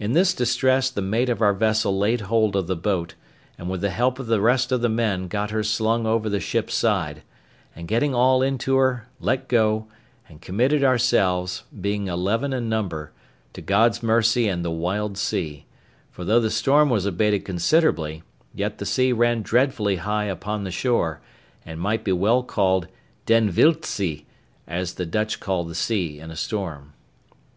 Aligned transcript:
In 0.00 0.14
this 0.14 0.34
distress 0.34 0.90
the 0.90 1.00
mate 1.00 1.28
of 1.28 1.40
our 1.40 1.52
vessel 1.54 1.96
laid 1.96 2.22
hold 2.22 2.56
of 2.56 2.66
the 2.66 2.74
boat, 2.74 3.14
and 3.56 3.70
with 3.70 3.82
the 3.82 3.90
help 3.90 4.18
of 4.18 4.26
the 4.26 4.40
rest 4.40 4.72
of 4.72 4.80
the 4.80 4.88
men 4.88 5.28
got 5.28 5.52
her 5.52 5.62
slung 5.62 6.06
over 6.08 6.28
the 6.28 6.40
ship's 6.40 6.74
side; 6.74 7.22
and 7.76 7.86
getting 7.86 8.12
all 8.12 8.42
into 8.42 8.74
her, 8.74 9.06
let 9.20 9.46
go, 9.46 9.86
and 10.28 10.40
committed 10.40 10.82
ourselves, 10.82 11.62
being 11.80 12.08
eleven 12.08 12.52
in 12.52 12.68
number, 12.68 13.12
to 13.52 13.60
God's 13.60 14.02
mercy 14.02 14.48
and 14.48 14.64
the 14.64 14.72
wild 14.72 15.16
sea; 15.16 15.66
for 16.10 16.24
though 16.24 16.40
the 16.40 16.50
storm 16.50 16.90
was 16.90 17.06
abated 17.06 17.44
considerably, 17.44 18.24
yet 18.52 18.78
the 18.78 18.84
sea 18.84 19.12
ran 19.12 19.40
dreadfully 19.42 19.94
high 19.98 20.24
upon 20.24 20.64
the 20.64 20.72
shore, 20.72 21.20
and 21.64 21.80
might 21.80 22.02
be 22.02 22.10
well 22.10 22.42
called 22.42 22.88
den 23.24 23.54
wild 23.54 23.84
zee, 23.84 24.26
as 24.66 24.94
the 24.94 25.06
Dutch 25.06 25.38
call 25.38 25.62
the 25.62 25.76
sea 25.76 26.18
in 26.18 26.32
a 26.32 26.36
storm. 26.36 26.94